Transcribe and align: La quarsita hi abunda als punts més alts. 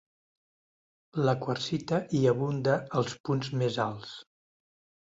La 1.27 1.35
quarsita 1.43 2.01
hi 2.17 2.23
abunda 2.35 2.81
als 3.03 3.17
punts 3.29 3.55
més 3.63 3.81
alts. 3.89 4.21